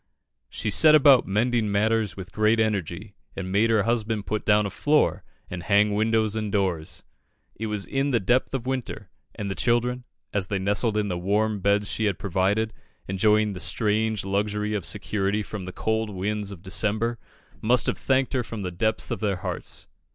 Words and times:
"She 0.49 0.71
set 0.71 0.95
about 0.95 1.27
mending 1.27 1.71
matters 1.71 2.17
with 2.17 2.31
great 2.31 2.59
energy, 2.59 3.13
and 3.35 3.51
made 3.51 3.69
her 3.69 3.83
husband 3.83 4.25
put 4.25 4.47
down 4.47 4.65
a 4.65 4.71
floor, 4.71 5.23
and 5.47 5.61
hang 5.61 5.93
windows 5.93 6.35
and 6.35 6.51
doors." 6.51 7.03
It 7.53 7.67
was 7.67 7.85
in 7.85 8.09
the 8.09 8.19
depth 8.19 8.55
of 8.55 8.65
winter, 8.65 9.11
and 9.35 9.47
the 9.47 9.53
children, 9.53 10.05
as 10.33 10.47
they 10.47 10.57
nestled 10.57 10.97
in 10.97 11.07
the 11.07 11.19
warm 11.19 11.59
beds 11.59 11.87
she 11.91 12.05
had 12.05 12.17
provided, 12.17 12.73
enjoying 13.07 13.53
the 13.53 13.59
strange 13.59 14.25
luxury 14.25 14.73
of 14.73 14.87
security 14.87 15.43
from 15.43 15.65
the 15.65 15.71
cold 15.71 16.09
winds 16.09 16.49
of 16.49 16.63
December, 16.63 17.19
must 17.61 17.85
have 17.85 17.99
thanked 17.99 18.33
her 18.33 18.41
from 18.41 18.63
the 18.63 18.71
depths 18.71 19.11
of 19.11 19.19
their 19.19 19.35
hearts. 19.37 19.85